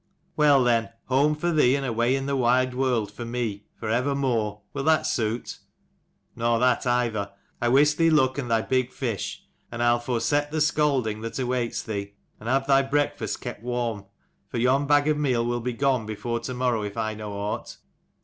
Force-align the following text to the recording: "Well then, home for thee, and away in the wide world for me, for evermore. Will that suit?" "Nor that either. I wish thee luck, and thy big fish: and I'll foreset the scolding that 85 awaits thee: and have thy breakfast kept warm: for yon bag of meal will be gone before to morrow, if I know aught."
"Well 0.35 0.63
then, 0.63 0.89
home 1.09 1.35
for 1.35 1.51
thee, 1.51 1.75
and 1.75 1.85
away 1.85 2.15
in 2.15 2.25
the 2.25 2.35
wide 2.35 2.73
world 2.73 3.11
for 3.11 3.23
me, 3.23 3.65
for 3.75 3.87
evermore. 3.87 4.61
Will 4.73 4.83
that 4.85 5.05
suit?" 5.05 5.59
"Nor 6.35 6.57
that 6.57 6.87
either. 6.87 7.31
I 7.61 7.67
wish 7.69 7.93
thee 7.93 8.09
luck, 8.09 8.39
and 8.39 8.49
thy 8.49 8.63
big 8.63 8.91
fish: 8.91 9.43
and 9.71 9.83
I'll 9.83 9.99
foreset 9.99 10.49
the 10.49 10.59
scolding 10.59 11.21
that 11.21 11.33
85 11.39 11.45
awaits 11.45 11.83
thee: 11.83 12.13
and 12.39 12.49
have 12.49 12.65
thy 12.65 12.81
breakfast 12.81 13.41
kept 13.41 13.61
warm: 13.61 14.05
for 14.49 14.57
yon 14.57 14.87
bag 14.87 15.07
of 15.07 15.17
meal 15.19 15.45
will 15.45 15.61
be 15.61 15.71
gone 15.73 16.07
before 16.07 16.39
to 16.39 16.53
morrow, 16.55 16.81
if 16.81 16.97
I 16.97 17.13
know 17.13 17.33
aught." 17.33 17.77